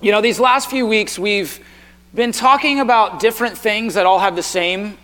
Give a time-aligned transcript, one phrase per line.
[0.00, 1.58] you know, these last few weeks we've
[2.14, 4.96] been talking about different things that all have the same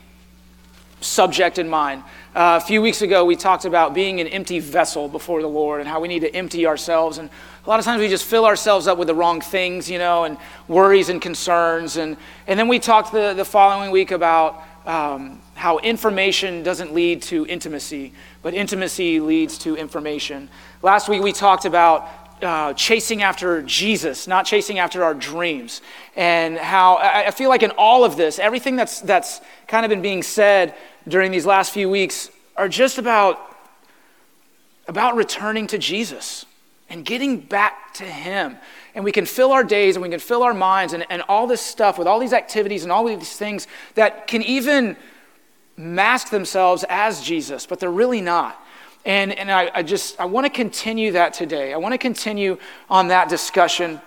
[1.00, 2.02] subject in mind.
[2.34, 5.80] Uh, a few weeks ago, we talked about being an empty vessel before the Lord
[5.80, 7.18] and how we need to empty ourselves.
[7.18, 7.28] And
[7.64, 10.24] a lot of times we just fill ourselves up with the wrong things, you know,
[10.24, 10.38] and
[10.68, 11.96] worries and concerns.
[11.96, 12.16] And,
[12.46, 17.46] and then we talked the, the following week about um, how information doesn't lead to
[17.46, 20.48] intimacy, but intimacy leads to information.
[20.82, 25.80] Last week we talked about uh, chasing after Jesus, not chasing after our dreams.
[26.16, 29.90] And how I, I feel like in all of this, everything that's, that's kind of
[29.90, 30.74] been being said
[31.08, 33.56] during these last few weeks are just about,
[34.88, 36.46] about returning to Jesus
[36.88, 38.56] and getting back to Him.
[38.94, 41.46] And we can fill our days and we can fill our minds and, and all
[41.46, 44.96] this stuff with all these activities and all these things that can even
[45.76, 48.60] mask themselves as Jesus, but they're really not.
[49.04, 51.74] And, and I, I just, I want to continue that today.
[51.74, 52.58] I want to continue
[52.88, 54.00] on that discussion.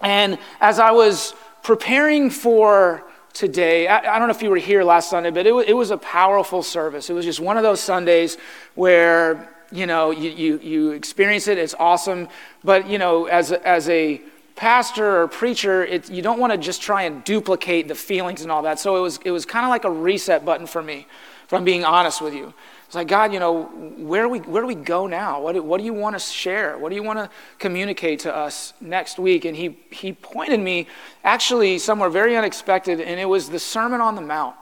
[0.00, 4.82] And as I was preparing for today, I, I don't know if you were here
[4.82, 7.10] last Sunday, but it, it was a powerful service.
[7.10, 8.38] It was just one of those Sundays
[8.74, 12.28] where, you know, you, you, you experience it, it's awesome.
[12.64, 14.20] But, you know, as a, as a
[14.56, 18.50] pastor or preacher, it, you don't want to just try and duplicate the feelings and
[18.50, 18.80] all that.
[18.80, 21.06] So it was, it was kind of like a reset button for me,
[21.44, 22.52] if I'm being honest with you.
[22.90, 23.66] It's like, God, you know,
[23.98, 25.40] where do we, where do we go now?
[25.40, 26.76] What do, what do you want to share?
[26.76, 29.44] What do you want to communicate to us next week?
[29.44, 30.88] And he, he pointed me
[31.22, 34.56] actually somewhere very unexpected, and it was the Sermon on the Mount.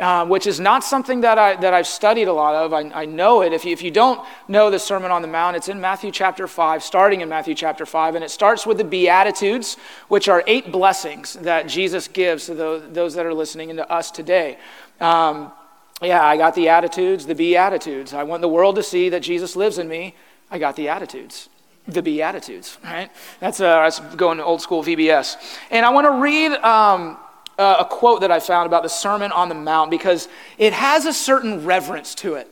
[0.00, 2.72] Uh, which is not something that, I, that I've studied a lot of.
[2.72, 3.52] I, I know it.
[3.52, 6.46] If you, if you don't know the Sermon on the Mount, it's in Matthew chapter
[6.46, 10.72] 5, starting in Matthew chapter 5, and it starts with the Beatitudes, which are eight
[10.72, 14.56] blessings that Jesus gives to those, those that are listening and to us today.
[15.00, 15.52] Um,
[16.02, 18.14] yeah, I got the attitudes, the Beatitudes.
[18.14, 20.14] I want the world to see that Jesus lives in me.
[20.50, 21.48] I got the attitudes,
[21.86, 23.10] the Beatitudes, right?
[23.40, 25.36] That's, uh, that's going to old school VBS.
[25.70, 27.18] And I want to read um,
[27.58, 31.12] a quote that I found about the Sermon on the Mount because it has a
[31.12, 32.48] certain reverence to it.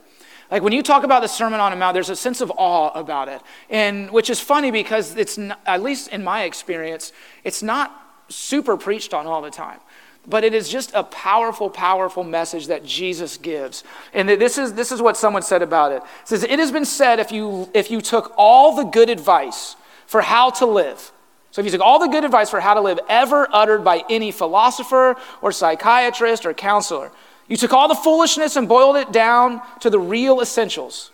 [0.51, 2.91] Like when you talk about the Sermon on the Mount, there's a sense of awe
[2.99, 3.41] about it.
[3.71, 7.13] And which is funny because it's, not, at least in my experience,
[7.45, 9.79] it's not super preached on all the time
[10.27, 13.85] but it is just a powerful, powerful message that Jesus gives.
[14.13, 16.03] And this is, this is what someone said about it.
[16.23, 19.77] It says, It has been said if you, if you took all the good advice
[20.07, 21.13] for how to live,
[21.51, 24.05] so if you took all the good advice for how to live ever uttered by
[24.11, 27.11] any philosopher or psychiatrist or counselor,
[27.49, 31.13] you took all the foolishness and boiled it down to the real essentials,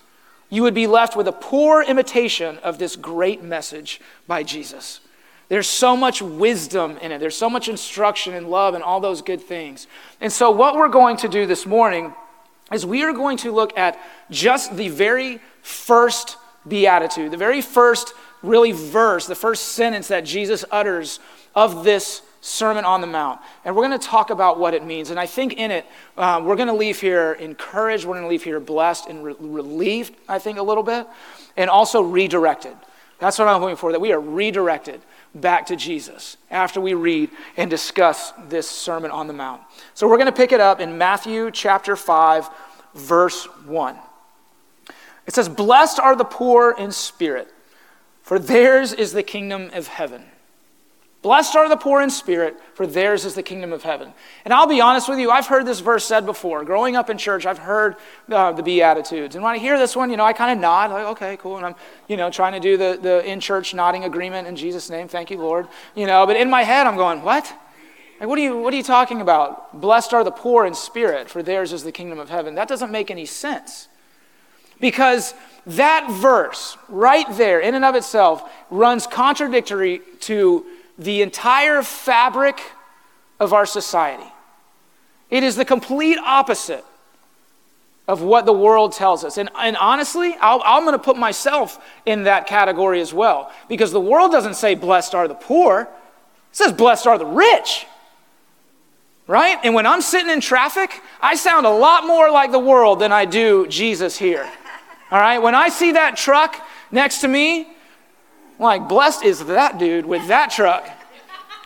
[0.50, 5.00] you would be left with a poor imitation of this great message by Jesus.
[5.52, 7.18] There's so much wisdom in it.
[7.18, 9.86] There's so much instruction and love and all those good things.
[10.18, 12.14] And so, what we're going to do this morning
[12.72, 13.98] is we are going to look at
[14.30, 20.64] just the very first beatitude, the very first really verse, the first sentence that Jesus
[20.70, 21.20] utters
[21.54, 23.38] of this Sermon on the Mount.
[23.66, 25.10] And we're going to talk about what it means.
[25.10, 25.84] And I think in it,
[26.16, 29.34] uh, we're going to leave here encouraged, we're going to leave here blessed and re-
[29.38, 31.06] relieved, I think, a little bit,
[31.58, 32.74] and also redirected.
[33.18, 35.02] That's what I'm hoping for, that we are redirected
[35.34, 39.62] back to Jesus after we read and discuss this Sermon on the Mount.
[39.94, 42.48] So we're going to pick it up in Matthew chapter 5,
[42.94, 43.96] verse 1.
[45.26, 47.52] It says, Blessed are the poor in spirit,
[48.22, 50.24] for theirs is the kingdom of heaven.
[51.22, 54.12] Blessed are the poor in spirit, for theirs is the kingdom of heaven.
[54.44, 56.64] And I'll be honest with you, I've heard this verse said before.
[56.64, 57.94] Growing up in church, I've heard
[58.28, 59.36] uh, the Beatitudes.
[59.36, 61.58] And when I hear this one, you know, I kind of nod, like, okay, cool.
[61.58, 61.76] And I'm,
[62.08, 65.06] you know, trying to do the, the in church nodding agreement in Jesus' name.
[65.06, 65.68] Thank you, Lord.
[65.94, 67.44] You know, but in my head, I'm going, what?
[68.18, 69.80] Like, what are you, what are you talking about?
[69.80, 72.56] Blessed are the poor in spirit, for theirs is the kingdom of heaven.
[72.56, 73.86] That doesn't make any sense.
[74.80, 75.34] Because
[75.66, 80.66] that verse right there, in and of itself, runs contradictory to
[81.04, 82.60] the entire fabric
[83.40, 84.30] of our society.
[85.30, 86.84] It is the complete opposite
[88.08, 89.38] of what the world tells us.
[89.38, 93.50] And, and honestly, i am going to put myself in that category as well.
[93.68, 97.86] Because the world doesn't say, blessed are the poor, it says, blessed are the rich.
[99.26, 99.58] Right?
[99.62, 103.12] And when I'm sitting in traffic, I sound a lot more like the world than
[103.12, 104.48] I do Jesus here.
[105.10, 105.38] All right?
[105.38, 106.60] When I see that truck
[106.90, 107.68] next to me,
[108.62, 110.88] like, blessed is that dude with that truck,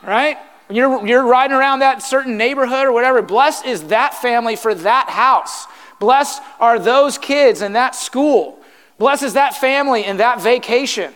[0.02, 0.38] right?
[0.68, 5.08] You're, you're riding around that certain neighborhood or whatever, blessed is that family for that
[5.08, 5.66] house.
[5.98, 8.58] Blessed are those kids in that school.
[8.98, 11.12] Blessed is that family in that vacation,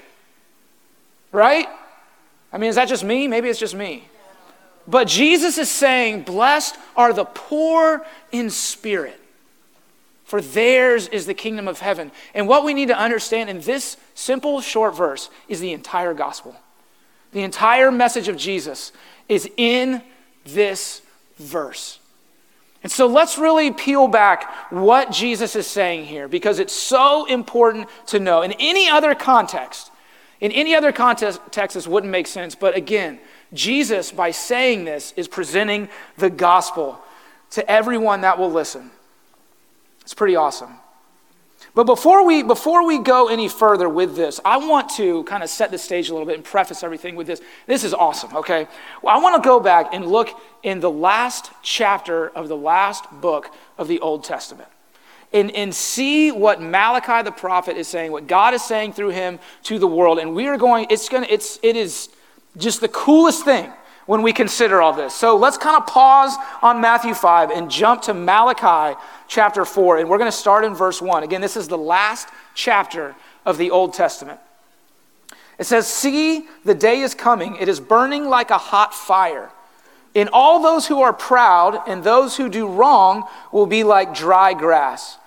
[1.32, 1.67] right?
[2.53, 3.26] I mean, is that just me?
[3.26, 4.09] Maybe it's just me.
[4.87, 9.21] But Jesus is saying, Blessed are the poor in spirit
[10.31, 12.12] for theirs is the kingdom of heaven.
[12.35, 16.55] And what we need to understand in this simple, short verse is the entire gospel.
[17.32, 18.93] The entire message of Jesus
[19.29, 20.00] is in
[20.44, 21.03] this
[21.37, 21.99] verse.
[22.85, 27.88] And so let's really peel back what Jesus is saying here because it's so important
[28.06, 28.43] to know.
[28.43, 29.91] In any other context,
[30.41, 31.41] in any other context,
[31.75, 32.55] this wouldn't make sense.
[32.55, 33.19] But again,
[33.53, 35.88] Jesus, by saying this, is presenting
[36.19, 37.00] the gospel
[37.50, 38.93] to everyone that will listen.
[40.11, 40.75] It's pretty awesome.
[41.73, 45.49] But before we, before we go any further with this, I want to kind of
[45.49, 47.41] set the stage a little bit and preface everything with this.
[47.69, 48.67] This is awesome, okay?
[49.03, 50.31] Well, I want to go back and look
[50.65, 54.69] in the last chapter of the last book of the Old Testament
[55.33, 59.39] and, and see what Malachi the prophet is saying, what God is saying through him
[59.62, 60.19] to the world.
[60.19, 62.09] And we are going, it's going to, it's, it is
[62.57, 63.73] just the coolest thing
[64.11, 65.15] when we consider all this.
[65.15, 68.99] So let's kind of pause on Matthew 5 and jump to Malachi
[69.29, 69.99] chapter 4.
[69.99, 71.23] And we're going to start in verse 1.
[71.23, 73.15] Again, this is the last chapter
[73.47, 74.41] of the Old Testament.
[75.61, 79.49] It says, See, the day is coming, it is burning like a hot fire.
[80.17, 84.55] And all those who are proud and those who do wrong will be like dry
[84.55, 85.19] grass.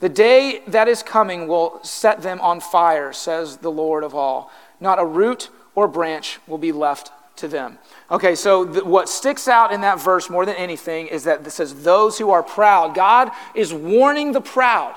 [0.00, 4.50] The day that is coming will set them on fire, says the Lord of all.
[4.78, 7.78] Not a root or branch will be left to them.
[8.10, 11.50] Okay, so th- what sticks out in that verse more than anything is that it
[11.50, 12.94] says, Those who are proud.
[12.94, 14.94] God is warning the proud.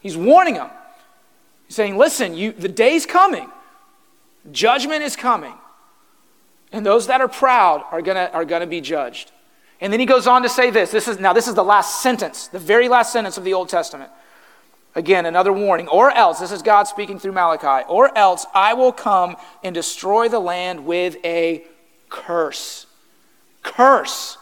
[0.00, 0.70] He's warning them.
[1.66, 3.48] He's saying, Listen, you, the day's coming,
[4.50, 5.54] judgment is coming.
[6.72, 9.32] And those that are proud are to are gonna be judged.
[9.80, 10.90] And then he goes on to say this.
[10.90, 13.68] This is now this is the last sentence, the very last sentence of the Old
[13.68, 14.10] Testament.
[14.96, 15.86] Again, another warning.
[15.86, 20.28] Or else, this is God speaking through Malachi, or else I will come and destroy
[20.28, 21.64] the land with a
[22.10, 22.86] curse.
[23.62, 24.36] Curse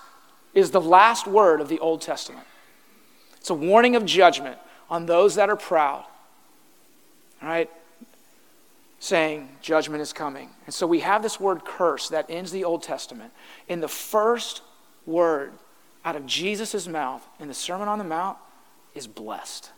[0.54, 2.46] is the last word of the Old Testament.
[3.36, 4.58] It's a warning of judgment
[4.90, 6.04] on those that are proud.
[7.40, 7.70] Right?
[8.98, 10.50] Saying judgment is coming.
[10.66, 13.32] And so we have this word curse that ends the Old Testament.
[13.68, 14.62] In the first
[15.06, 15.52] word
[16.04, 18.38] out of Jesus' mouth in the Sermon on the Mount
[18.94, 19.70] is blessed.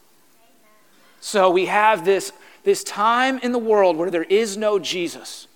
[1.20, 2.32] So we have this,
[2.64, 5.48] this time in the world where there is no Jesus.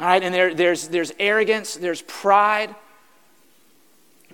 [0.00, 2.74] All right, and there, there's, there's arrogance, there's pride,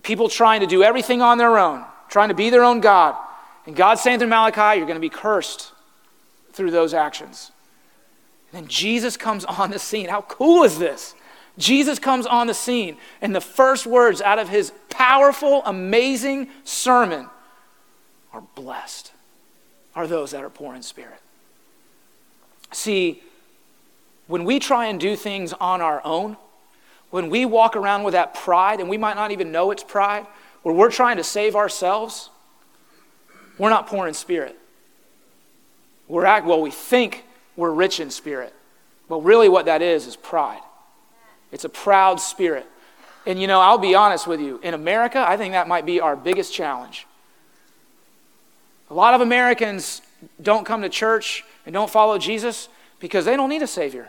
[0.03, 3.17] people trying to do everything on their own, trying to be their own God.
[3.67, 5.73] And God's saying through Malachi, you're going to be cursed
[6.53, 7.53] through those actions.
[8.53, 10.09] And then Jesus comes on the scene.
[10.09, 11.15] How cool is this?
[11.59, 17.29] Jesus comes on the scene, and the first words out of his powerful, amazing sermon
[18.33, 19.13] are blessed
[19.95, 21.21] are those that are poor in spirit.
[22.73, 23.23] See,
[24.31, 26.37] when we try and do things on our own,
[27.11, 30.25] when we walk around with that pride, and we might not even know it's pride,
[30.63, 32.31] where we're trying to save ourselves,
[33.59, 34.57] we're not poor in spirit.
[36.07, 37.25] We're act, well, we think
[37.57, 38.55] we're rich in spirit.
[39.09, 40.63] But really, what that is, is pride.
[41.51, 42.67] It's a proud spirit.
[43.27, 46.01] And you know, I'll be honest with you, in America, I think that might be
[46.01, 47.05] our biggest challenge.
[48.91, 50.03] A lot of Americans
[50.41, 52.69] don't come to church and don't follow Jesus
[53.01, 54.09] because they don't need a Savior.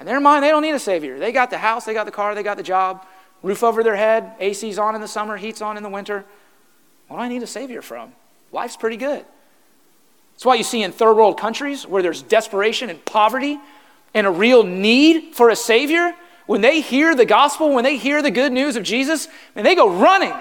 [0.00, 1.18] In their mind, they don't need a Savior.
[1.18, 3.06] They got the house, they got the car, they got the job,
[3.42, 6.24] roof over their head, AC's on in the summer, heat's on in the winter.
[7.08, 8.12] What do I need a Savior from?
[8.50, 9.24] Life's pretty good.
[10.34, 13.58] That's why you see in third world countries where there's desperation and poverty
[14.14, 16.14] and a real need for a Savior,
[16.46, 19.74] when they hear the gospel, when they hear the good news of Jesus, and they
[19.74, 20.34] go running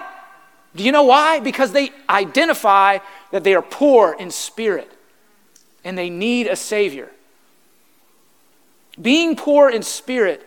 [0.76, 1.40] do you know why?
[1.40, 3.00] Because they identify
[3.32, 4.92] that they are poor in spirit
[5.84, 7.10] and they need a Savior.
[9.02, 10.46] Being poor in spirit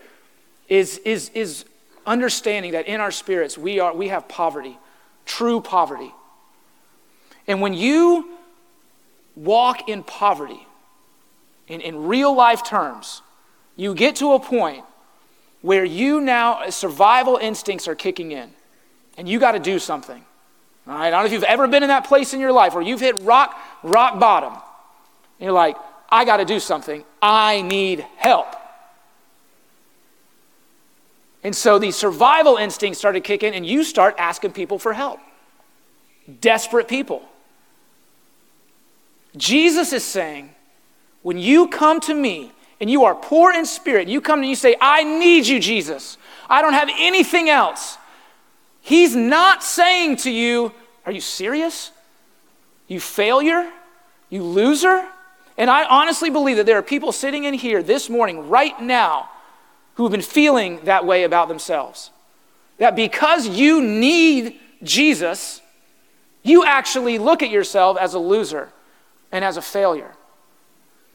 [0.68, 1.64] is, is, is
[2.06, 4.78] understanding that in our spirits we, are, we have poverty,
[5.24, 6.12] true poverty.
[7.46, 8.36] And when you
[9.34, 10.66] walk in poverty,
[11.68, 13.22] in, in real life terms,
[13.76, 14.84] you get to a point
[15.62, 18.50] where you now, uh, survival instincts are kicking in
[19.16, 20.22] and you got to do something.
[20.86, 22.74] All right, I don't know if you've ever been in that place in your life
[22.74, 24.52] where you've hit rock, rock bottom.
[24.52, 25.76] And you're like,
[26.10, 27.04] I got to do something.
[27.22, 28.56] I need help.
[31.44, 35.20] And so the survival instinct started kicking, and you start asking people for help.
[36.40, 37.22] Desperate people.
[39.36, 40.50] Jesus is saying,
[41.22, 44.56] when you come to me and you are poor in spirit, you come and you
[44.56, 46.18] say, I need you, Jesus.
[46.48, 47.96] I don't have anything else.
[48.80, 50.72] He's not saying to you,
[51.06, 51.92] Are you serious?
[52.88, 53.70] You failure?
[54.28, 55.06] You loser?
[55.56, 59.28] And I honestly believe that there are people sitting in here this morning, right now,
[59.94, 62.10] who have been feeling that way about themselves.
[62.78, 65.60] That because you need Jesus,
[66.42, 68.70] you actually look at yourself as a loser
[69.30, 70.12] and as a failure.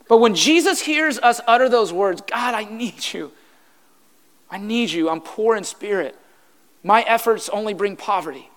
[0.08, 3.32] But when Jesus hears us utter those words, God, I need you.
[4.50, 5.10] I need you.
[5.10, 6.16] I'm poor in spirit.
[6.84, 8.50] My efforts only bring poverty.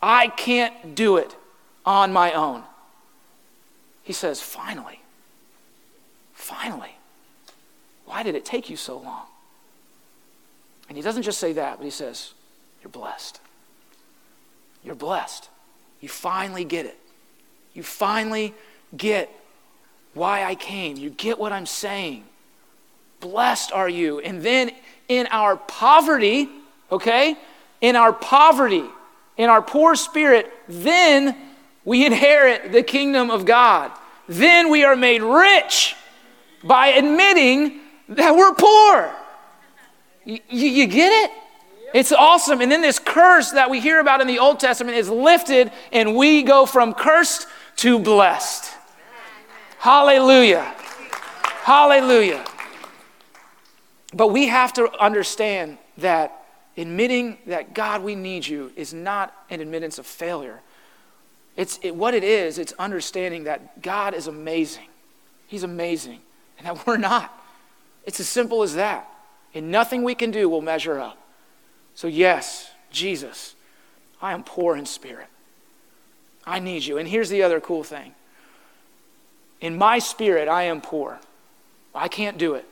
[0.00, 1.34] I can't do it
[1.84, 2.62] on my own.
[4.04, 4.97] He says, Finally,
[6.48, 6.96] finally,
[8.06, 9.26] why did it take you so long?
[10.88, 12.32] And he doesn't just say that, but he says,
[12.82, 13.40] You're blessed.
[14.82, 15.50] You're blessed.
[16.00, 16.96] You finally get it.
[17.74, 18.54] You finally
[18.96, 19.30] get
[20.14, 20.96] why I came.
[20.96, 22.24] You get what I'm saying.
[23.20, 24.20] Blessed are you.
[24.20, 24.70] And then
[25.08, 26.48] in our poverty,
[26.90, 27.36] okay,
[27.82, 28.84] in our poverty,
[29.36, 31.36] in our poor spirit, then
[31.84, 33.90] we inherit the kingdom of God.
[34.28, 35.94] Then we are made rich
[36.62, 39.12] by admitting that we're poor.
[40.24, 41.30] You, you, get it?
[41.94, 42.60] It's awesome.
[42.60, 46.16] And then this curse that we hear about in the Old Testament is lifted, and
[46.16, 47.46] we go from cursed
[47.76, 48.74] to blessed.
[49.78, 50.74] Hallelujah.
[51.62, 52.44] Hallelujah.
[54.12, 56.44] But we have to understand that
[56.76, 60.60] admitting that God, we need you, is not an admittance of failure.
[61.56, 64.86] It's it, what it is, it's understanding that God is amazing.
[65.46, 66.20] He's amazing,
[66.58, 67.32] and that we're not.
[68.04, 69.08] It's as simple as that.
[69.54, 71.18] And nothing we can do will measure up.
[71.94, 73.54] So, yes, Jesus,
[74.20, 75.28] I am poor in spirit.
[76.46, 76.98] I need you.
[76.98, 78.14] And here's the other cool thing
[79.60, 81.18] in my spirit, I am poor.
[81.94, 82.64] I can't do it.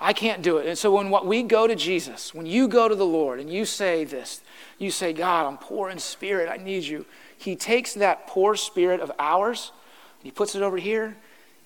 [0.00, 0.66] I can't do it.
[0.66, 3.50] And so when what we go to Jesus, when you go to the Lord and
[3.50, 4.40] you say this,
[4.78, 7.04] you say, God, I'm poor in spirit, I need you.
[7.36, 9.72] He takes that poor spirit of ours,
[10.22, 11.16] he puts it over here,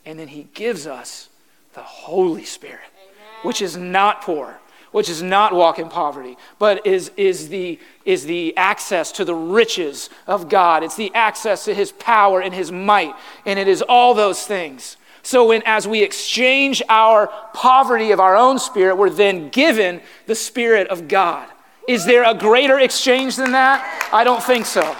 [0.05, 1.29] and then he gives us
[1.75, 3.27] the Holy Spirit, Amen.
[3.43, 4.59] which is not poor,
[4.93, 9.35] which is not walk in poverty, but is, is, the, is the access to the
[9.35, 10.83] riches of God.
[10.83, 13.15] It's the access to his power and his might,
[13.47, 14.97] and it is all those things.
[15.25, 20.35] So, when, as we exchange our poverty of our own spirit, we're then given the
[20.35, 21.49] Spirit of God.
[21.89, 24.11] Is there a greater exchange than that?
[24.13, 24.97] I don't think so.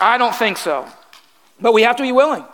[0.00, 0.86] I don't think so.
[1.60, 2.44] But we have to be willing.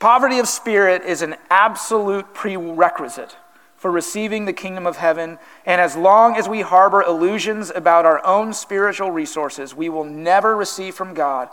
[0.00, 3.36] Poverty of spirit is an absolute prerequisite
[3.76, 5.38] for receiving the kingdom of heaven.
[5.64, 10.56] And as long as we harbor illusions about our own spiritual resources, we will never
[10.56, 11.48] receive from God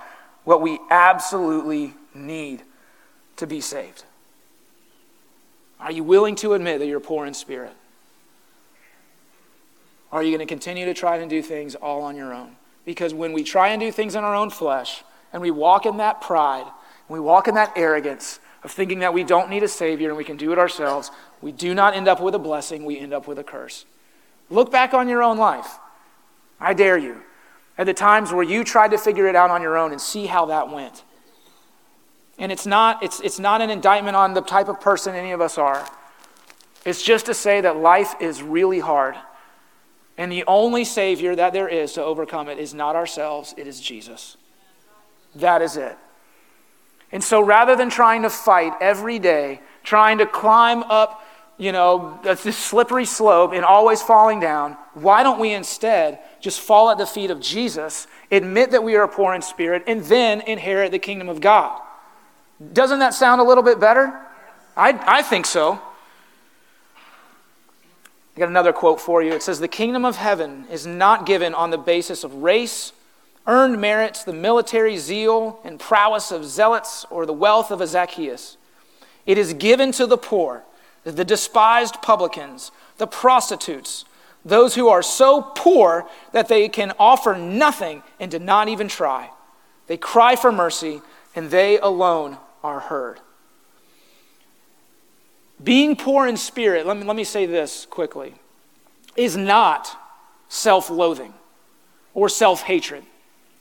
[0.46, 2.63] what we absolutely need
[3.36, 4.04] to be saved?
[5.80, 7.74] Are you willing to admit that you're poor in spirit?
[10.12, 12.56] Are you going to continue to try and do things all on your own?
[12.86, 15.98] Because when we try and do things in our own flesh, and we walk in
[15.98, 16.66] that pride,
[17.08, 20.18] and we walk in that arrogance of thinking that we don't need a Savior and
[20.18, 21.12] we can do it ourselves,
[21.42, 23.86] we do not end up with a blessing, we end up with a curse.
[24.50, 25.80] Look back on your own life.
[26.60, 27.22] I dare you.
[27.78, 30.26] At the times where you tried to figure it out on your own and see
[30.26, 31.04] how that went.
[32.40, 35.42] And it's not, it's, it's not an indictment on the type of person any of
[35.42, 35.88] us are.
[36.86, 39.16] It's just to say that life is really hard.
[40.18, 43.80] And the only Savior that there is to overcome it is not ourselves, it is
[43.80, 44.38] Jesus.
[45.36, 45.98] That is it.
[47.12, 51.24] And so rather than trying to fight every day, trying to climb up,
[51.58, 56.90] you know, this slippery slope and always falling down, why don't we instead just fall
[56.90, 60.92] at the feet of Jesus, admit that we are poor in spirit, and then inherit
[60.92, 61.82] the kingdom of God?
[62.74, 64.20] Doesn't that sound a little bit better?
[64.76, 65.82] I, I think so.
[68.36, 69.34] I got another quote for you.
[69.34, 72.92] It says, The kingdom of heaven is not given on the basis of race,
[73.48, 78.58] earned merits, the military zeal and prowess of zealots, or the wealth of a Zacchaeus.
[79.25, 80.63] It is given to the poor,
[81.04, 84.06] the despised publicans, the prostitutes,
[84.44, 89.30] those who are so poor that they can offer nothing and do not even try.
[89.88, 91.01] They cry for mercy,
[91.36, 93.20] and they alone are heard.
[95.63, 98.36] Being poor in spirit, let me, let me say this quickly,
[99.16, 99.98] is not
[100.50, 101.34] self loathing
[102.13, 103.04] or self hatred.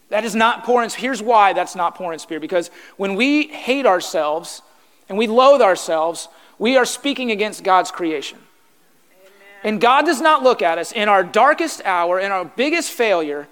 [0.08, 2.40] That is not poor in spirit Here's why that's not poor in spirit.
[2.40, 4.62] Because when we hate ourselves
[5.08, 8.38] and we loathe ourselves, we are speaking against God's creation.
[8.38, 9.32] Amen.
[9.64, 13.48] And God does not look at us in our darkest hour, in our biggest failure,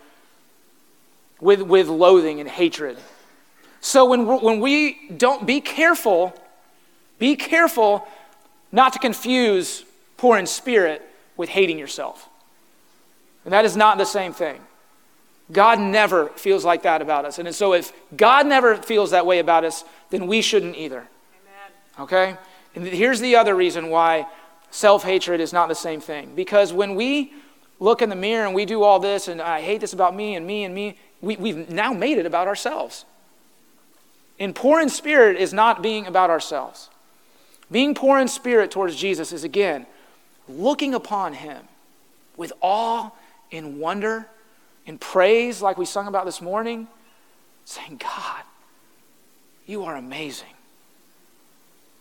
[1.40, 2.96] with, with loathing and hatred
[3.84, 6.32] so when, when we don't, be careful,
[7.18, 8.08] be careful
[8.73, 9.84] not to confuse
[10.16, 11.02] poor in spirit
[11.37, 12.30] with hating yourself.
[13.44, 14.58] And that is not the same thing.
[15.53, 17.39] God never feels like that about us.
[17.39, 21.07] And so if God never feels that way about us, then we shouldn't either.
[21.99, 22.01] Amen.
[22.01, 22.37] Okay?
[22.75, 24.27] And here's the other reason why
[24.71, 26.35] self hatred is not the same thing.
[26.35, 27.33] Because when we
[27.79, 30.35] look in the mirror and we do all this, and I hate this about me
[30.35, 33.05] and me and me, we, we've now made it about ourselves.
[34.39, 36.89] And poor in spirit is not being about ourselves.
[37.71, 39.87] Being poor in spirit towards Jesus is, again,
[40.49, 41.69] looking upon him
[42.37, 43.11] with awe
[43.53, 44.27] and wonder
[44.87, 46.88] and praise, like we sung about this morning,
[47.64, 48.43] saying, God,
[49.67, 50.49] you are amazing.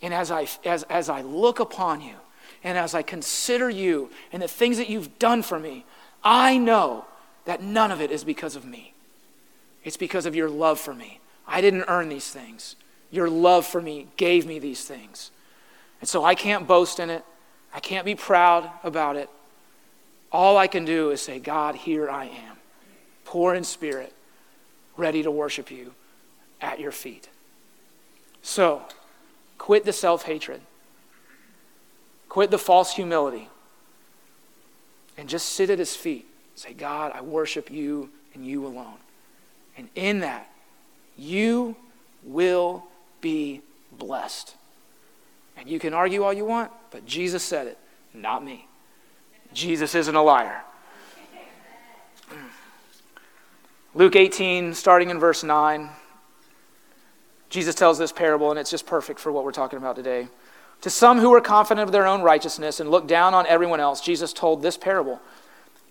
[0.01, 2.15] And as I, as, as I look upon you
[2.63, 5.85] and as I consider you and the things that you've done for me,
[6.23, 7.05] I know
[7.45, 8.93] that none of it is because of me.
[9.83, 11.19] It's because of your love for me.
[11.47, 12.75] I didn't earn these things.
[13.11, 15.31] Your love for me gave me these things.
[15.99, 17.23] And so I can't boast in it.
[17.73, 19.29] I can't be proud about it.
[20.31, 22.57] All I can do is say, God, here I am,
[23.25, 24.13] poor in spirit,
[24.97, 25.93] ready to worship you
[26.61, 27.29] at your feet.
[28.41, 28.83] So,
[29.57, 30.61] quit the self hatred,
[32.29, 33.49] quit the false humility,
[35.17, 36.27] and just sit at his feet.
[36.55, 38.97] Say, God, I worship you and you alone.
[39.77, 40.49] And in that,
[41.17, 41.75] you
[42.23, 42.83] will
[43.21, 43.61] be
[43.91, 44.55] blessed.
[45.57, 47.77] And you can argue all you want, but Jesus said it,
[48.13, 48.67] not me.
[49.53, 50.61] Jesus isn't a liar.
[53.95, 55.87] Luke 18, starting in verse 9,
[57.51, 60.27] Jesus tells this parable, and it's just perfect for what we're talking about today.
[60.81, 64.01] To some who were confident of their own righteousness and looked down on everyone else,
[64.01, 65.21] Jesus told this parable.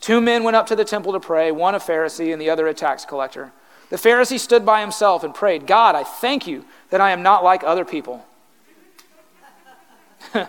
[0.00, 2.66] Two men went up to the temple to pray, one a Pharisee and the other
[2.66, 3.52] a tax collector.
[3.90, 7.44] The Pharisee stood by himself and prayed, God, I thank you that I am not
[7.44, 8.26] like other people.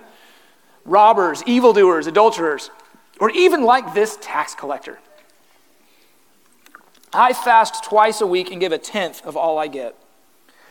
[0.86, 2.72] Robbers, evildoers, adulterers,
[3.20, 4.98] or even like this tax collector.
[7.14, 9.96] I fast twice a week and give a tenth of all I get.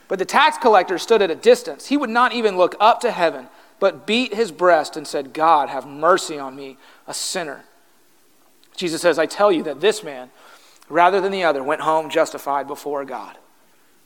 [0.09, 1.87] But the tax collector stood at a distance.
[1.87, 3.49] He would not even look up to heaven,
[3.81, 7.65] but beat his breast and said, God, have mercy on me, a sinner.
[8.77, 10.31] Jesus says, I tell you that this man,
[10.89, 13.39] rather than the other, went home justified before God.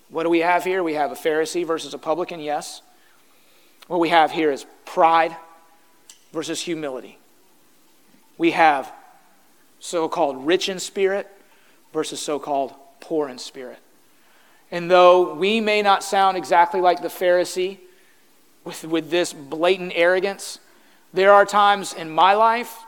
[0.08, 0.82] What do we have here?
[0.82, 2.82] We have a Pharisee versus a publican, yes.
[3.88, 5.36] What we have here is pride
[6.32, 7.18] versus humility.
[8.38, 8.92] We have
[9.80, 11.28] so called rich in spirit
[11.96, 13.78] versus so called poor in spirit.
[14.70, 17.78] And though we may not sound exactly like the Pharisee
[18.64, 20.60] with, with this blatant arrogance,
[21.14, 22.80] there are times in my life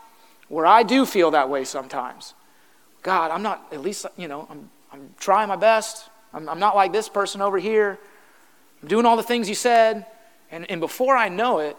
[0.49, 2.35] where I do feel that way sometimes.
[3.03, 6.11] God, I'm not, at least, you know, I'm, I'm trying my best.
[6.35, 7.99] I'm, I'm not like this person over here.
[8.83, 10.05] I'm doing all the things you said.
[10.51, 11.79] And, and before I know it,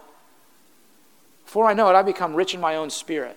[1.44, 3.36] before I know it, I become rich in my own spirit.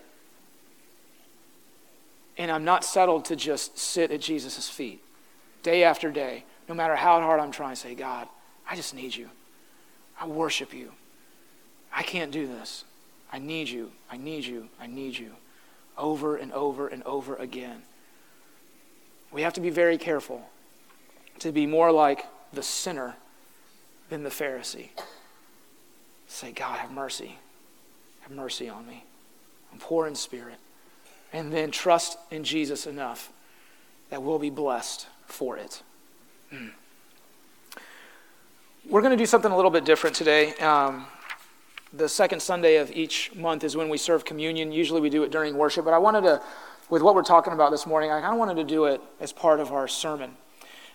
[2.36, 5.02] And I'm not settled to just sit at Jesus' feet
[5.62, 8.28] day after day, no matter how hard I'm trying to say, God,
[8.68, 9.30] I just need you.
[10.20, 10.92] I worship you.
[11.92, 12.84] I can't do this.
[13.32, 13.90] I need you.
[14.10, 14.68] I need you.
[14.80, 15.32] I need you.
[15.98, 17.82] Over and over and over again.
[19.32, 20.48] We have to be very careful
[21.40, 23.16] to be more like the sinner
[24.08, 24.90] than the Pharisee.
[26.28, 27.38] Say, God, have mercy.
[28.20, 29.04] Have mercy on me.
[29.72, 30.56] I'm poor in spirit.
[31.34, 33.32] And then trust in Jesus enough
[34.08, 35.82] that we'll be blessed for it.
[36.52, 36.70] Mm.
[38.88, 40.54] We're going to do something a little bit different today.
[40.54, 41.06] Um,
[41.92, 44.70] the second Sunday of each month is when we serve communion.
[44.70, 46.40] Usually we do it during worship, but I wanted to,
[46.88, 49.32] with what we're talking about this morning, I kind of wanted to do it as
[49.32, 50.36] part of our sermon.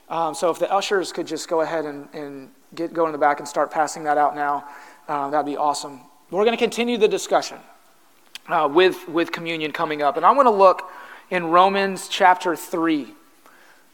[0.08, 3.18] Um, so if the ushers could just go ahead and, and get go in the
[3.18, 4.64] back and start passing that out now,
[5.10, 6.00] uh, that'd be awesome.
[6.32, 7.58] We're going to continue the discussion
[8.50, 10.18] uh, with, with communion coming up.
[10.18, 10.90] And I want to look
[11.30, 13.08] in Romans chapter 3,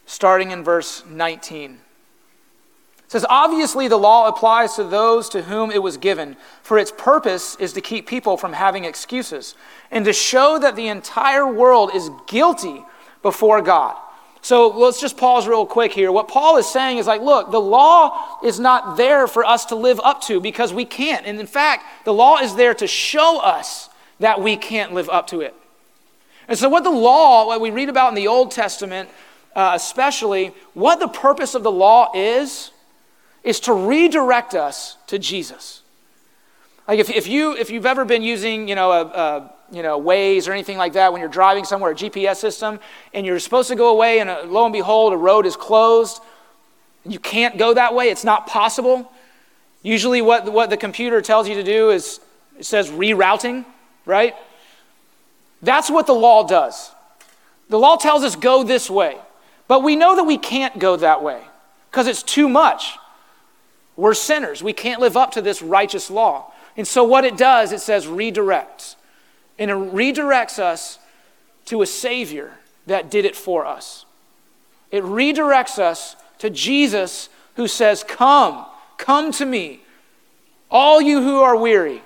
[0.06, 1.72] starting in verse 19.
[1.72, 6.92] It says, Obviously, the law applies to those to whom it was given, for its
[6.92, 9.56] purpose is to keep people from having excuses
[9.92, 12.84] and to show that the entire world is guilty
[13.22, 13.98] before God.
[14.42, 16.12] So let's just pause real quick here.
[16.12, 19.76] What Paul is saying is like, look, the law is not there for us to
[19.76, 21.26] live up to because we can't.
[21.26, 25.28] And in fact, the law is there to show us that we can't live up
[25.28, 25.54] to it.
[26.48, 29.10] And so, what the law, what we read about in the Old Testament,
[29.56, 32.72] uh, especially, what the purpose of the law is,
[33.44, 35.82] is to redirect us to Jesus.
[36.88, 40.00] Like if, if, you, if you've ever been using, you know, a, a you know,
[40.00, 42.80] Waze or anything like that when you're driving somewhere, a GPS system,
[43.14, 46.22] and you're supposed to go away and uh, lo and behold, a road is closed,
[47.06, 49.12] you can't go that way, it's not possible.
[49.82, 52.20] Usually what, what the computer tells you to do is,
[52.58, 53.66] it says rerouting,
[54.06, 54.36] right?
[55.62, 56.92] That's what the law does.
[57.70, 59.18] The law tells us go this way,
[59.68, 61.42] but we know that we can't go that way
[61.90, 62.98] because it's too much.
[63.96, 64.62] We're sinners.
[64.62, 66.52] We can't live up to this righteous law.
[66.78, 68.96] And so, what it does, it says redirects.
[69.58, 71.00] And it redirects us
[71.66, 72.52] to a Savior
[72.88, 74.06] that did it for us.
[74.92, 78.66] It redirects us to Jesus who says, Come,
[78.98, 79.82] come to me,
[80.70, 82.02] all you who are weary.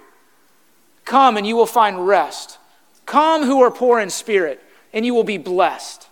[1.10, 2.60] Come and you will find rest.
[3.08, 4.62] Come who are poor in spirit,
[4.93, 6.08] and you will be blessed.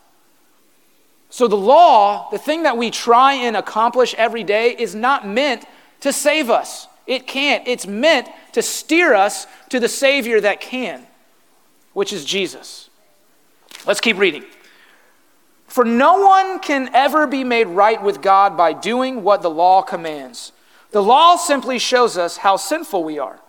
[1.30, 5.66] So, the law, the thing that we try and accomplish every day, is not meant
[6.00, 6.88] to save us.
[7.06, 7.68] It can't.
[7.68, 11.06] It's meant to steer us to the Savior that can,
[11.94, 12.90] which is Jesus.
[13.86, 14.46] Let's keep reading.
[15.68, 19.84] For no one can ever be made right with God by doing what the law
[19.84, 20.54] commands.
[20.90, 23.40] The law simply shows us how sinful we are.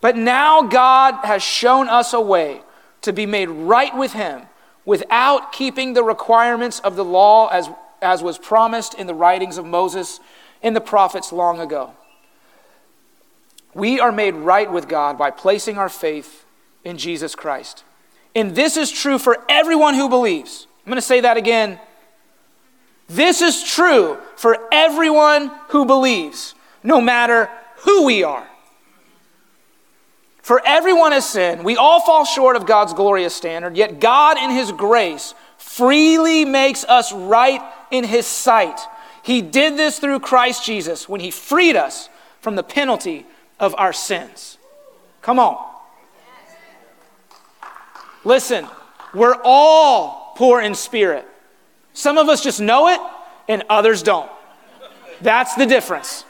[0.00, 2.62] But now God has shown us a way
[3.02, 4.42] to be made right with Him
[4.84, 7.68] without keeping the requirements of the law as,
[8.00, 10.20] as was promised in the writings of Moses
[10.62, 11.92] and the prophets long ago.
[13.74, 16.44] We are made right with God by placing our faith
[16.82, 17.84] in Jesus Christ.
[18.34, 20.66] And this is true for everyone who believes.
[20.84, 21.78] I'm going to say that again.
[23.08, 28.49] This is true for everyone who believes, no matter who we are.
[30.50, 31.62] For everyone has sinned.
[31.62, 36.82] We all fall short of God's glorious standard, yet God, in His grace, freely makes
[36.82, 38.80] us right in His sight.
[39.22, 42.08] He did this through Christ Jesus when He freed us
[42.40, 43.26] from the penalty
[43.60, 44.58] of our sins.
[45.22, 45.56] Come on.
[48.24, 48.66] Listen,
[49.14, 51.28] we're all poor in spirit.
[51.92, 52.98] Some of us just know it,
[53.46, 54.28] and others don't.
[55.20, 56.24] That's the difference.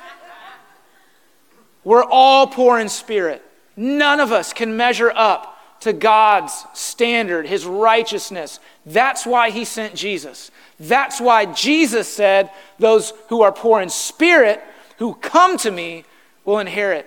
[1.85, 3.47] We're all poor in spirit.
[3.77, 8.61] None of us can measure up to God's standard, His righteousness.
[8.85, 10.51] That's why He sent Jesus.
[10.79, 14.63] That's why Jesus said, Those who are poor in spirit,
[14.99, 16.05] who come to me,
[16.45, 17.07] will inherit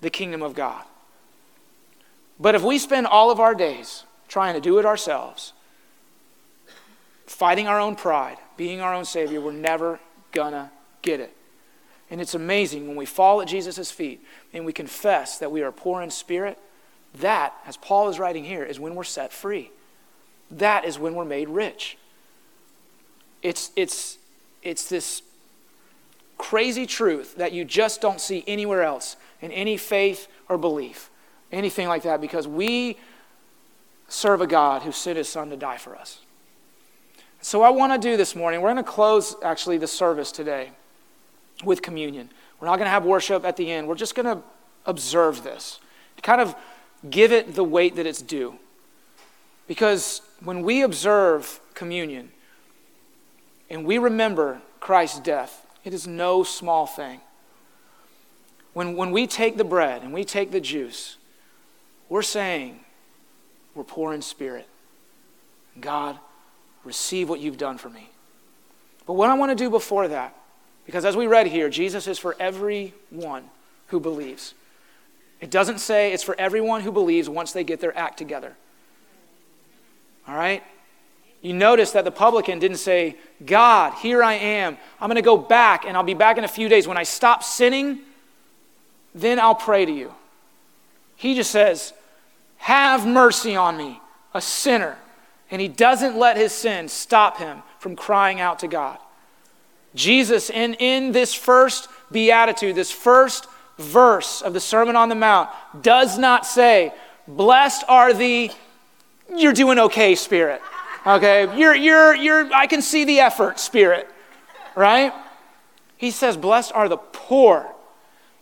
[0.00, 0.84] the kingdom of God.
[2.38, 5.52] But if we spend all of our days trying to do it ourselves,
[7.26, 10.00] fighting our own pride, being our own Savior, we're never
[10.32, 10.70] gonna
[11.02, 11.36] get it.
[12.10, 14.20] And it's amazing when we fall at Jesus' feet
[14.52, 16.58] and we confess that we are poor in spirit.
[17.20, 19.70] That, as Paul is writing here, is when we're set free.
[20.50, 21.96] That is when we're made rich.
[23.42, 24.18] It's, it's,
[24.62, 25.22] it's this
[26.36, 31.10] crazy truth that you just don't see anywhere else in any faith or belief,
[31.52, 32.98] anything like that, because we
[34.08, 36.20] serve a God who sent his son to die for us.
[37.42, 40.72] So, I want to do this morning, we're going to close actually the service today
[41.64, 42.30] with communion.
[42.58, 43.88] We're not going to have worship at the end.
[43.88, 44.42] We're just going to
[44.86, 45.78] observe this,
[46.16, 46.54] to kind of
[47.08, 48.58] give it the weight that it's due.
[49.66, 52.30] Because when we observe communion
[53.68, 57.20] and we remember Christ's death, it is no small thing.
[58.72, 61.16] When, when we take the bread and we take the juice,
[62.08, 62.80] we're saying
[63.74, 64.66] we're poor in spirit.
[65.80, 66.18] God,
[66.84, 68.10] receive what you've done for me.
[69.06, 70.36] But what I want to do before that
[70.90, 73.44] because as we read here, Jesus is for everyone
[73.86, 74.54] who believes.
[75.40, 78.56] It doesn't say it's for everyone who believes once they get their act together.
[80.26, 80.64] All right?
[81.42, 83.14] You notice that the publican didn't say,
[83.46, 84.78] God, here I am.
[85.00, 86.88] I'm going to go back and I'll be back in a few days.
[86.88, 88.00] When I stop sinning,
[89.14, 90.12] then I'll pray to you.
[91.14, 91.92] He just says,
[92.56, 94.00] Have mercy on me,
[94.34, 94.98] a sinner.
[95.52, 98.98] And he doesn't let his sin stop him from crying out to God.
[99.94, 103.46] Jesus, in, in this first beatitude, this first
[103.78, 105.50] verse of the Sermon on the Mount,
[105.82, 106.92] does not say,
[107.26, 108.50] Blessed are the,
[109.36, 110.60] you're doing okay, spirit.
[111.06, 111.56] Okay?
[111.58, 114.08] You're, you're, you're, I can see the effort, spirit.
[114.76, 115.12] Right?
[115.96, 117.66] He says, Blessed are the poor.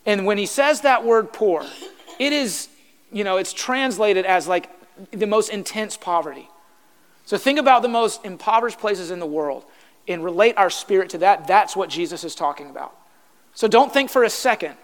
[0.06, 1.66] And when he says that word poor,
[2.18, 2.68] it is,
[3.12, 4.70] you know, it's translated as like
[5.10, 6.48] the most intense poverty.
[7.24, 9.66] So think about the most impoverished places in the world
[10.08, 12.94] and relate our spirit to that, that's what Jesus is talking about.
[13.54, 14.76] So don't think for a second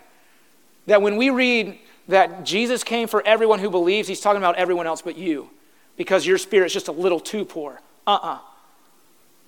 [0.86, 4.86] that when we read that Jesus came for everyone who believes, he's talking about everyone
[4.86, 5.48] else but you
[5.96, 7.80] because your spirit's just a little too poor.
[8.06, 8.34] Uh uh-uh.
[8.34, 8.38] uh.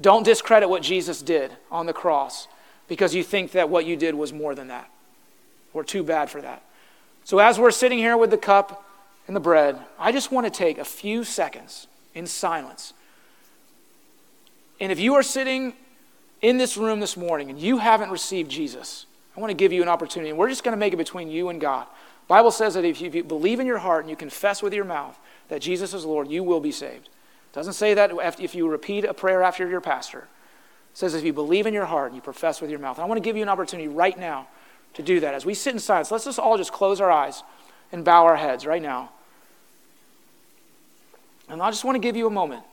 [0.01, 2.49] do not discredit what Jesus did on the cross
[2.89, 4.89] because you think that what you did was more than that
[5.75, 6.63] or too bad for that.
[7.25, 8.85] So as we're sitting here with the cup
[9.27, 12.95] and the bread, I just want to take a few seconds in silence
[14.81, 15.75] and if you are sitting
[16.43, 19.83] in this room this morning and you haven't received Jesus, I want to give you
[19.83, 20.31] an opportunity.
[20.31, 21.87] And we're just going to make it between you and God.
[22.29, 25.19] Bible says that if you believe in your heart and you confess with your mouth
[25.49, 27.07] that Jesus is Lord, you will be saved.
[27.07, 30.19] It doesn't say that if you repeat a prayer after your pastor.
[30.19, 32.99] It says if you believe in your heart and you profess with your mouth.
[32.99, 34.49] I want to give you an opportunity right now
[34.95, 35.35] to do that.
[35.35, 37.43] As we sit in silence, let's just all just close our eyes
[37.93, 39.11] and bow our heads right now.
[41.49, 42.65] And I just want to give you a moment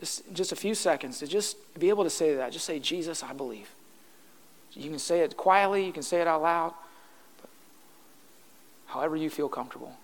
[0.00, 2.52] just, just a few seconds to just be able to say that.
[2.52, 3.70] Just say, Jesus, I believe.
[4.72, 6.74] You can say it quietly, you can say it out loud,
[8.86, 9.96] however you feel comfortable.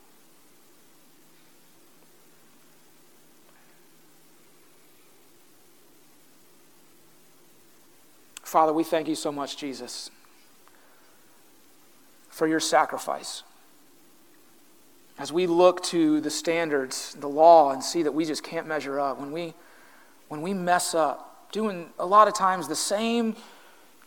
[8.42, 10.10] Father, we thank you so much, Jesus,
[12.28, 13.42] for your sacrifice.
[15.18, 18.98] As we look to the standards, the law, and see that we just can't measure
[18.98, 19.54] up, when we
[20.32, 23.36] when we mess up, doing a lot of times the same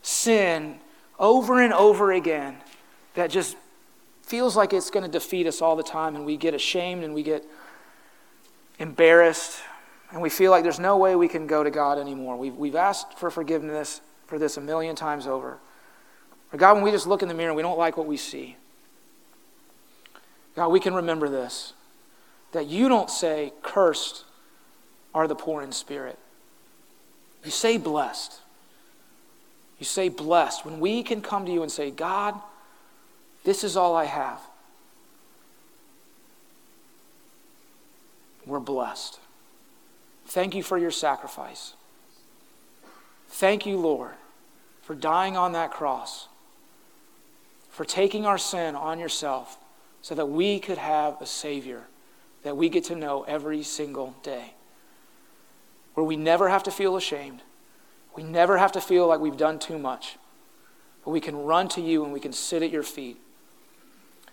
[0.01, 0.79] sin
[1.19, 2.57] over and over again
[3.13, 3.55] that just
[4.23, 7.13] feels like it's going to defeat us all the time, and we get ashamed and
[7.13, 7.45] we get
[8.79, 9.61] embarrassed,
[10.11, 12.37] and we feel like there's no way we can go to God anymore.
[12.37, 15.59] We've, we've asked for forgiveness for this a million times over.
[16.49, 18.17] But God, when we just look in the mirror and we don't like what we
[18.17, 18.57] see,
[20.55, 21.73] God, we can remember this
[22.51, 24.23] that you don't say, cursed
[25.15, 26.19] are the poor in spirit.
[27.43, 28.41] You say, blessed.
[29.79, 30.65] You say, blessed.
[30.65, 32.35] When we can come to you and say, God,
[33.45, 34.39] this is all I have,
[38.45, 39.19] we're blessed.
[40.27, 41.73] Thank you for your sacrifice.
[43.29, 44.13] Thank you, Lord,
[44.81, 46.27] for dying on that cross,
[47.69, 49.57] for taking our sin on yourself
[50.01, 51.83] so that we could have a Savior
[52.43, 54.53] that we get to know every single day.
[55.95, 57.41] Where we never have to feel ashamed,
[58.15, 60.17] we never have to feel like we've done too much,
[61.03, 63.17] but we can run to you and we can sit at your feet.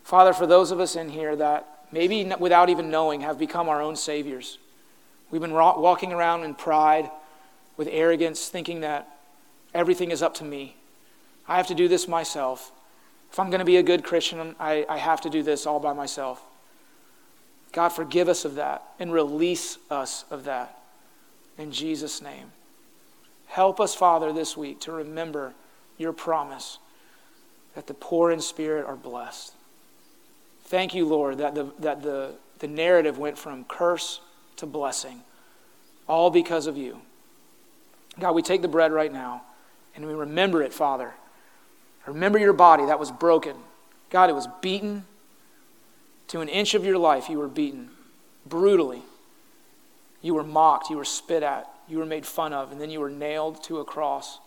[0.03, 3.81] Father, for those of us in here that maybe without even knowing have become our
[3.81, 4.59] own saviors,
[5.31, 7.11] we've been walking around in pride
[7.77, 9.09] with arrogance, thinking that
[9.73, 10.77] everything is up to me.
[11.49, 12.73] I have to do this myself.
[13.31, 15.81] If I'm going to be a good Christian, I, I have to do this all
[15.81, 16.43] by myself.
[17.73, 20.82] God, forgive us of that and release us of that.
[21.59, 22.53] In Jesus' name.
[23.47, 25.53] Help us, Father, this week to remember
[25.99, 26.79] your promise
[27.75, 29.53] that the poor in spirit are blessed.
[30.65, 34.21] Thank you, Lord, that the, that the, the narrative went from curse
[34.57, 35.23] to blessing,
[36.09, 37.01] all because of you.
[38.19, 39.43] God, we take the bread right now
[39.95, 41.13] and we remember it, Father.
[42.07, 43.57] Remember your body that was broken.
[44.11, 45.05] God, it was beaten
[46.29, 47.29] to an inch of your life.
[47.29, 47.91] You were beaten
[48.47, 49.03] brutally.
[50.23, 50.89] You were mocked.
[50.89, 51.69] You were spit at.
[51.89, 52.73] You were made fun of.
[52.73, 54.39] And then you were nailed to a cross.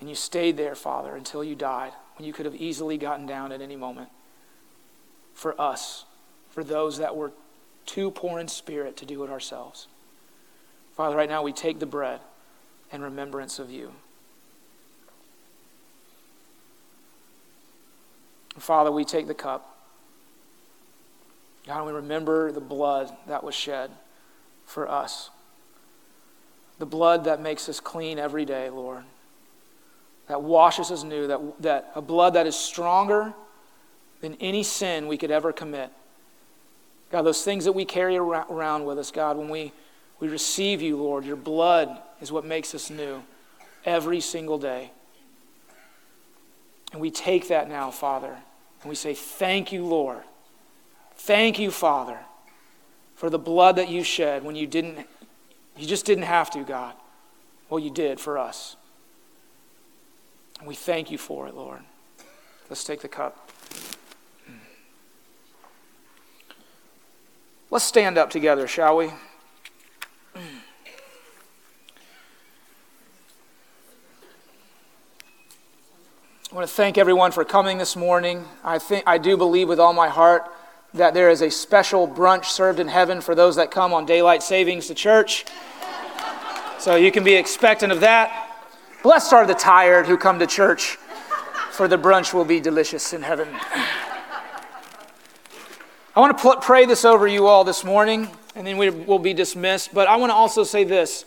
[0.00, 3.52] And you stayed there, Father, until you died, when you could have easily gotten down
[3.52, 4.08] at any moment.
[5.34, 6.04] For us,
[6.50, 7.32] for those that were
[7.86, 9.86] too poor in spirit to do it ourselves.
[10.96, 12.20] Father, right now we take the bread
[12.92, 13.92] in remembrance of you.
[18.58, 19.79] Father, we take the cup.
[21.70, 23.92] God, we remember the blood that was shed
[24.64, 25.30] for us.
[26.80, 29.04] The blood that makes us clean every day, Lord.
[30.26, 33.32] That washes us new, that, that a blood that is stronger
[34.20, 35.92] than any sin we could ever commit.
[37.12, 39.70] God, those things that we carry around with us, God, when we,
[40.18, 43.22] we receive you, Lord, your blood is what makes us new
[43.84, 44.90] every single day.
[46.90, 48.36] And we take that now, Father,
[48.82, 50.24] and we say, Thank you, Lord.
[51.24, 52.18] Thank you, Father,
[53.14, 55.06] for the blood that you shed when you didn't,
[55.76, 56.94] you just didn't have to, God.
[57.68, 58.74] Well, you did for us.
[60.58, 61.80] And we thank you for it, Lord.
[62.70, 63.50] Let's take the cup.
[67.70, 69.10] Let's stand up together, shall we?
[70.34, 70.40] I
[76.50, 78.46] want to thank everyone for coming this morning.
[78.64, 80.50] I, think, I do believe with all my heart
[80.94, 84.42] that there is a special brunch served in heaven for those that come on daylight
[84.42, 85.44] savings to church.
[86.78, 88.48] So you can be expectant of that.
[89.02, 90.96] Blessed are the tired who come to church,
[91.70, 93.48] for the brunch will be delicious in heaven.
[96.16, 99.18] I want to pl- pray this over you all this morning, and then we will
[99.18, 99.94] be dismissed.
[99.94, 101.24] But I want to also say this.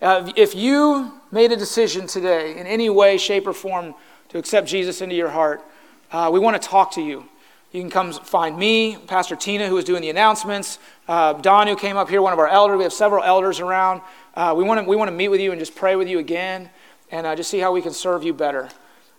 [0.00, 3.94] Uh, if you made a decision today in any way, shape, or form
[4.30, 5.62] to accept Jesus into your heart,
[6.10, 7.24] uh, we want to talk to you.
[7.72, 11.74] You can come find me, Pastor Tina, who is doing the announcements, uh, Don, who
[11.74, 12.76] came up here, one of our elders.
[12.76, 14.02] We have several elders around.
[14.34, 16.18] Uh, we, want to, we want to meet with you and just pray with you
[16.18, 16.68] again
[17.10, 18.68] and uh, just see how we can serve you better.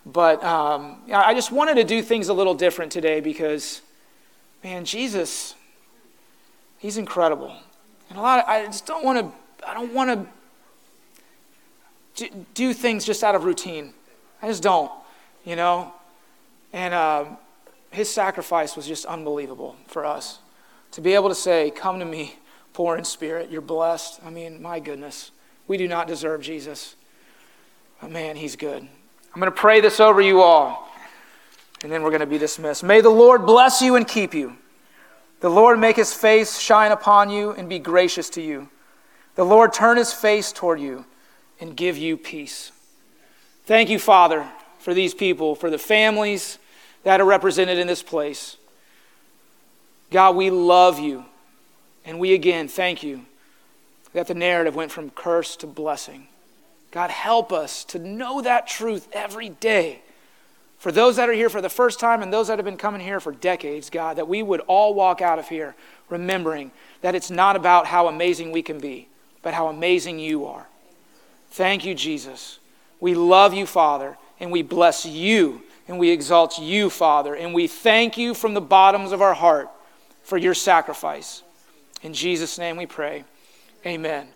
[0.06, 3.82] But um, I just wanted to do things a little different today because,
[4.64, 5.56] man, Jesus,
[6.78, 7.56] he's incredible.
[8.10, 10.28] And a lot of, I just don't want to, I don't want
[12.18, 13.94] to do things just out of routine.
[14.42, 14.92] I just don't
[15.46, 15.94] you know?
[16.72, 17.26] And uh,
[17.94, 20.40] his sacrifice was just unbelievable for us.
[20.92, 22.36] To be able to say, Come to me,
[22.74, 24.20] poor in spirit, you're blessed.
[24.26, 25.32] I mean, my goodness,
[25.68, 26.96] we do not deserve Jesus.
[28.02, 28.82] But man, he's good.
[28.82, 30.92] I'm going to pray this over you all,
[31.84, 32.84] and then we're going to be dismissed.
[32.84, 34.58] May the Lord bless you and keep you.
[35.40, 38.70] The Lord make his face shine upon you and be gracious to you.
[39.36, 41.06] The Lord turn his face toward you
[41.60, 42.72] and give you peace.
[43.66, 44.48] Thank you, Father,
[44.80, 46.60] for these people, for the families
[47.04, 48.58] that are represented in this place.
[50.12, 51.26] God, we love you.
[52.06, 53.26] And we again thank you
[54.14, 56.28] that the narrative went from curse to blessing.
[56.92, 60.02] God, help us to know that truth every day.
[60.78, 63.02] For those that are here for the first time and those that have been coming
[63.02, 65.76] here for decades, God, that we would all walk out of here
[66.10, 69.08] remembering that it's not about how amazing we can be,
[69.42, 70.68] but how amazing you are.
[71.52, 72.60] Thank you, Jesus.
[73.00, 77.68] We love you, Father, and we bless you and we exalt you, Father, and we
[77.68, 79.70] thank you from the bottoms of our heart
[80.24, 81.44] for your sacrifice.
[82.02, 83.26] In Jesus' name we pray.
[83.86, 84.28] Amen.